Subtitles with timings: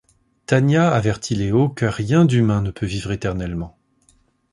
[0.47, 3.77] Tanya avertit Leo que rien d'humain ne peut vivre éternellement.